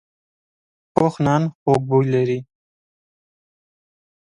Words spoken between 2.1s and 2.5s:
لري